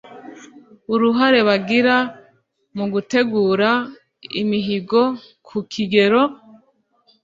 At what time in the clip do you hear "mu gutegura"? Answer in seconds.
2.77-3.69